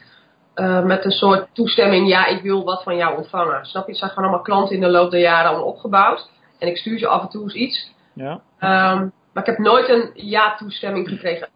eh, 0.53 0.83
met 0.83 1.05
een 1.05 1.11
soort 1.11 1.47
toestemming. 1.53 2.07
Ja, 2.07 2.25
ik 2.25 2.41
wil 2.41 2.63
wat 2.63 2.83
van 2.83 2.95
jou 2.95 3.17
ontvangen. 3.17 3.65
Snap 3.65 3.83
je? 3.83 3.89
Het 3.89 3.99
zijn 3.99 4.11
gewoon 4.11 4.29
allemaal 4.29 4.45
klanten 4.45 4.75
in 4.75 4.81
de 4.81 4.89
loop 4.89 5.11
der 5.11 5.19
jaren 5.19 5.49
allemaal 5.49 5.67
opgebouwd. 5.67 6.29
En 6.59 6.67
ik 6.67 6.77
stuur 6.77 6.99
ze 6.99 7.07
af 7.07 7.21
en 7.21 7.29
toe 7.29 7.43
eens 7.43 7.53
iets. 7.53 7.91
Ja? 8.13 8.41
Ehm, 8.59 9.07
maar 9.33 9.43
ik 9.43 9.45
heb 9.45 9.57
nooit 9.57 9.89
een 9.89 10.11
ja-toestemming 10.13 11.09
gekregen. 11.09 11.49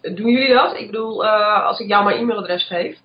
Doen 0.00 0.30
jullie 0.30 0.54
dat? 0.54 0.76
Ik 0.76 0.90
bedoel, 0.90 1.24
eh, 1.24 1.64
als 1.66 1.80
ik 1.80 1.88
jou 1.88 2.04
mijn 2.04 2.16
e-mailadres 2.16 2.66
geef, 2.66 2.98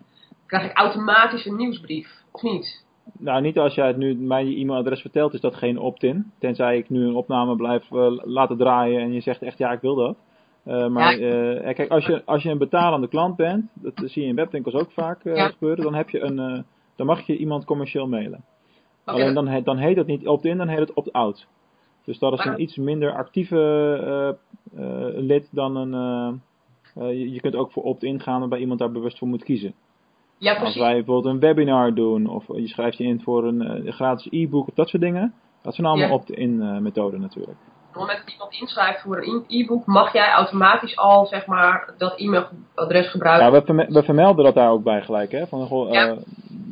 krijg 0.45 0.65
ik 0.65 0.77
automatisch 0.77 1.45
een 1.45 1.55
nieuwsbrief. 1.55 2.07
Of 2.31 2.41
niet? 2.41 2.83
Nou, 3.19 3.41
niet 3.41 3.57
als 3.57 3.75
jij 3.75 3.87
het 3.87 3.97
nu 3.97 4.15
mij 4.15 4.45
je 4.45 4.59
e-mailadres 4.59 5.01
vertelt, 5.01 5.33
is 5.33 5.41
dat 5.41 5.55
geen 5.55 5.79
opt-in. 5.79 6.31
Tenzij 6.39 6.77
ik 6.77 6.89
nu 6.89 7.05
een 7.07 7.15
opname 7.15 7.55
blijf 7.55 7.91
eh, 7.91 8.11
laten 8.23 8.57
draaien 8.57 9.01
en 9.01 9.13
je 9.13 9.21
zegt 9.21 9.41
echt 9.41 9.57
ja, 9.57 9.71
ik 9.71 9.81
wil 9.81 9.95
dat. 9.95 10.17
Eh, 10.63 10.87
maar 10.87 11.19
Ja. 11.19 11.53
eh, 11.53 11.73
kijk, 11.75 11.89
als 11.91 12.05
je, 12.05 12.21
als 12.25 12.43
je 12.43 12.49
een 12.49 12.57
betalende 12.57 13.07
klant 13.07 13.35
bent, 13.35 13.65
dat 13.73 13.93
zie 13.95 14.21
je 14.21 14.27
in 14.27 14.35
webwinkels 14.35 14.73
ook 14.75 14.91
vaak 14.91 15.25
eh, 15.25 15.35
Ja. 15.35 15.47
gebeuren, 15.47 15.83
dan, 15.83 15.93
heb 15.95 16.09
je 16.09 16.19
een, 16.19 16.39
eh, 16.39 16.59
dan 16.95 17.05
mag 17.07 17.21
je 17.27 17.37
iemand 17.37 17.65
commercieel 17.65 18.07
mailen. 18.07 18.43
Alleen 19.03 19.33
dan, 19.33 19.47
heet- 19.47 19.65
dan 19.65 19.77
heet 19.77 19.95
het 19.97 20.07
niet 20.07 20.27
opt-in, 20.27 20.57
dan 20.57 20.67
heet 20.67 20.79
het 20.79 20.93
opt-out. 20.93 21.47
Dus 22.05 22.19
dat 22.19 22.33
is 22.33 22.39
een 22.45 22.61
iets 22.61 22.77
minder 22.77 23.13
actieve 23.13 23.57
eh, 24.03 24.27
eh, 24.83 25.13
lid 25.15 25.47
dan 25.51 25.75
een. 25.75 25.93
eh, 25.93 26.33
eh, 27.09 27.33
je, 27.33 27.39
kunt 27.41 27.55
ook 27.55 27.71
voor 27.71 27.83
opt-in 27.83 28.19
gaan 28.19 28.39
waarbij 28.39 28.59
iemand 28.59 28.79
daar 28.79 28.91
bewust 28.91 29.17
voor 29.17 29.27
moet 29.27 29.43
kiezen. 29.43 29.73
ja, 30.37 30.55
Als 30.55 30.75
wij 30.77 30.93
bijvoorbeeld 30.93 31.33
een 31.33 31.39
webinar 31.39 31.93
doen 31.93 32.27
of 32.27 32.47
je 32.47 32.67
schrijft 32.67 32.97
je 32.97 33.03
in 33.03 33.21
voor 33.21 33.43
een 33.43 33.61
eh, 33.61 33.93
gratis 33.93 34.27
e-book 34.31 34.67
of 34.67 34.73
dat 34.73 34.89
soort 34.89 35.03
dingen. 35.03 35.33
Dat 35.61 35.75
zijn 35.75 35.87
allemaal 35.87 36.07
opt-in 36.13 36.61
eh, 36.61 36.77
methoden 36.77 37.21
natuurlijk. 37.21 37.57
Op 37.95 37.99
het 37.99 38.07
moment 38.07 38.25
dat 38.25 38.33
iemand 38.33 38.53
inschrijft 38.53 39.01
voor 39.01 39.17
een 39.23 39.43
e-book, 39.47 39.85
mag 39.85 40.13
jij 40.13 40.31
automatisch 40.31 40.97
al 40.97 41.25
zeg 41.25 41.45
maar 41.45 41.93
dat 41.97 42.19
e-mailadres 42.19 43.09
gebruiken. 43.09 43.45
Ja, 43.45 43.51
we, 43.59 43.65
verme- 43.65 43.87
we 43.89 44.03
vermelden 44.03 44.45
dat 44.45 44.53
daar 44.55 44.69
ook 44.69 44.83
bij 44.83 45.01
gelijk. 45.01 45.31
Hè? 45.31 45.47
Van, 45.47 45.67
goh, 45.67 45.91
Ja. 45.91 46.07
eh, 46.07 46.17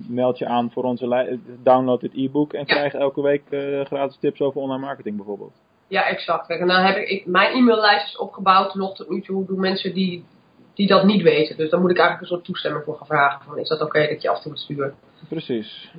meld 0.07 0.37
je 0.37 0.45
aan 0.45 0.71
voor 0.71 0.83
onze 0.83 1.39
download 1.63 1.99
dit 1.99 2.13
e-book 2.15 2.53
en 2.53 2.59
Ja. 2.59 2.65
krijg 2.65 2.93
elke 2.93 3.21
week 3.21 3.43
eh, 3.49 3.85
gratis 3.85 4.17
tips 4.19 4.39
over 4.41 4.61
online 4.61 4.85
marketing 4.85 5.15
bijvoorbeeld. 5.15 5.51
Ja, 5.87 6.03
exact. 6.07 6.47
Kijk, 6.47 6.59
en 6.59 6.67
dan 6.67 6.81
heb 6.83 6.97
ik, 6.97 7.09
ik 7.09 7.25
mijn 7.25 7.53
e-maillijst 7.55 8.05
is 8.07 8.17
opgebouwd 8.17 8.75
nog 8.75 8.95
tot 8.95 9.09
nu 9.09 9.21
toe 9.21 9.45
door 9.45 9.59
mensen 9.59 9.93
die, 9.93 10.25
die 10.73 10.87
dat 10.87 11.03
niet 11.03 11.21
weten. 11.21 11.57
Dus 11.57 11.69
daar 11.69 11.79
moet 11.79 11.91
ik 11.91 11.97
eigenlijk 11.97 12.29
een 12.29 12.35
soort 12.35 12.47
toestemming 12.47 12.83
voor 12.83 12.97
gaan 12.97 13.07
vragen. 13.07 13.45
Van, 13.45 13.57
is 13.57 13.67
dat 13.67 13.81
oké 13.81 14.07
dat 14.07 14.21
je 14.21 14.29
af 14.29 14.35
en 14.35 14.41
toe 14.41 14.51
het 14.51 14.61
stuurt? 14.61 14.93
Precies. 15.27 15.91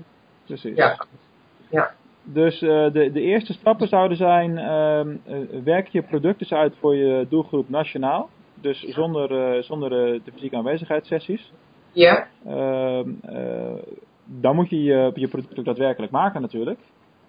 Precies. 0.46 0.76
Ja. 0.76 0.96
Ja. 1.70 1.90
Dus 2.24 2.62
eh, 2.62 2.92
de, 2.92 3.10
de 3.12 3.20
eerste 3.20 3.52
stappen 3.52 3.88
zouden 3.88 4.16
zijn, 4.16 4.58
ehm, 4.58 5.16
eh, 5.24 5.62
werk 5.64 5.88
je 5.88 6.02
producten 6.02 6.56
uit 6.56 6.74
voor 6.76 6.96
je 6.96 7.26
doelgroep 7.28 7.68
nationaal. 7.68 8.28
Dus 8.54 8.80
zonder, 8.80 9.54
eh, 9.54 9.62
zonder 9.62 9.90
de 10.24 10.32
fysieke 10.32 10.56
aanwezigheidssessies. 10.56 11.52
Ja? 11.92 12.26
Ehm, 12.46 13.10
eh, 13.22 13.82
dan 14.24 14.54
moet 14.54 14.70
je, 14.70 14.82
je 14.82 15.12
je 15.14 15.28
product 15.28 15.58
ook 15.58 15.64
daadwerkelijk 15.64 16.12
maken 16.12 16.40
natuurlijk. 16.40 16.78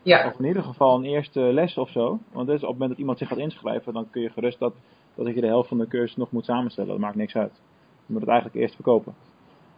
Ja. 0.01 0.27
Of 0.27 0.39
in 0.39 0.45
ieder 0.45 0.63
geval 0.63 0.97
een 0.97 1.05
eerste 1.05 1.39
les 1.39 1.77
of 1.77 1.89
zo. 1.89 2.19
Want 2.31 2.47
dus 2.47 2.61
op 2.61 2.61
het 2.61 2.71
moment 2.71 2.89
dat 2.89 2.99
iemand 2.99 3.17
zich 3.17 3.27
gaat 3.27 3.37
inschrijven, 3.37 3.93
dan 3.93 4.09
kun 4.09 4.21
je 4.21 4.29
gerust 4.29 4.59
dat, 4.59 4.73
dat 5.15 5.35
je 5.35 5.41
de 5.41 5.47
helft 5.47 5.67
van 5.67 5.77
de 5.77 5.87
cursus 5.87 6.15
nog 6.15 6.31
moet 6.31 6.45
samenstellen. 6.45 6.89
Dat 6.89 6.99
maakt 6.99 7.15
niks 7.15 7.35
uit. 7.35 7.61
Je 8.05 8.13
moet 8.13 8.21
het 8.21 8.29
eigenlijk 8.29 8.59
eerst 8.59 8.75
verkopen. 8.75 9.13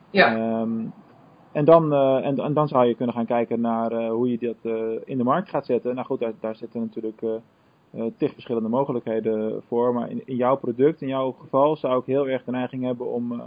Ja. 0.09 0.35
Ehm, 0.35 0.85
en, 1.55 1.65
dan, 1.65 1.93
eh, 1.93 2.25
en, 2.25 2.39
en 2.39 2.53
dan 2.53 2.67
zou 2.67 2.85
je 2.85 2.95
kunnen 2.95 3.15
gaan 3.15 3.25
kijken 3.25 3.61
naar 3.61 3.91
eh, 3.91 4.09
hoe 4.09 4.31
je 4.31 4.37
dat 4.37 4.73
eh, 4.73 5.01
in 5.05 5.17
de 5.17 5.23
markt 5.23 5.49
gaat 5.49 5.65
zetten. 5.65 5.95
Nou 5.95 6.07
goed, 6.07 6.19
daar, 6.19 6.33
daar 6.39 6.55
zitten 6.55 6.79
natuurlijk 6.79 7.23
tig 8.17 8.33
verschillende 8.33 8.69
mogelijkheden 8.69 9.61
voor. 9.67 9.93
Maar 9.93 10.09
in, 10.09 10.21
in 10.25 10.35
jouw 10.35 10.55
product, 10.55 11.01
in 11.01 11.07
jouw 11.07 11.31
geval, 11.31 11.75
zou 11.75 11.99
ik 11.99 12.05
heel 12.05 12.27
erg 12.27 12.43
de 12.43 12.51
neiging 12.51 12.83
hebben 12.83 13.11
om, 13.11 13.41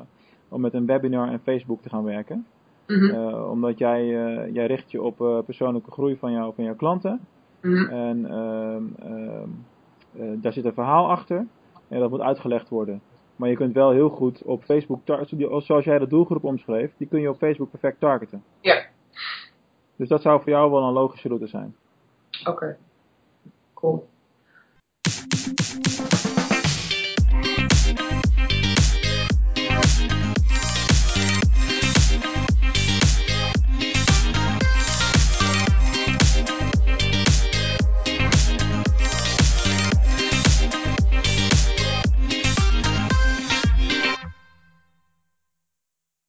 om 0.49 0.61
met 0.61 0.75
een 0.75 0.87
webinar 0.87 1.29
en 1.29 1.41
Facebook 1.41 1.83
te 1.83 1.89
gaan 1.89 2.05
werken. 2.05 2.47
Mhm. 2.87 3.35
Omdat 3.35 3.79
jij, 3.79 4.07
jij 4.53 4.67
richt 4.67 4.91
je 4.91 5.03
op 5.03 5.43
persoonlijke 5.45 5.91
groei 5.91 6.17
van, 6.17 6.33
jou, 6.33 6.55
van 6.55 6.65
jouw 6.65 6.75
klanten. 6.75 7.21
Mhm. 7.61 7.89
En 7.91 8.27
ehm, 8.31 8.83
ehm, 8.99 9.49
eh, 10.19 10.43
daar 10.43 10.53
zit 10.53 10.65
een 10.65 10.73
verhaal 10.73 11.11
achter. 11.11 11.47
En 11.89 12.01
dat 12.01 12.11
moet 12.11 12.21
uitgelegd 12.21 12.69
worden. 12.69 13.01
Maar 13.39 13.49
je 13.49 13.57
kunt 13.57 13.75
wel 13.75 13.91
heel 13.91 14.09
goed 14.09 14.43
op 14.43 14.65
Facebook, 14.65 15.01
zoals 15.63 15.85
jij 15.85 15.99
de 15.99 16.07
doelgroep 16.07 16.45
omschreef, 16.45 16.91
die 16.97 17.07
kun 17.07 17.21
je 17.21 17.31
op 17.31 17.37
Facebook 17.37 17.71
perfect 17.71 18.01
targeten. 18.01 18.43
Ja. 18.61 18.87
Dus 19.97 20.09
dat 20.09 20.23
zou 20.23 20.43
voor 20.43 20.51
jou 20.51 20.71
wel 20.71 20.83
een 20.83 20.93
logische 20.93 21.29
route 21.29 21.47
zijn. 21.47 21.77
Oké. 22.45 22.77
Cool. 23.75 24.09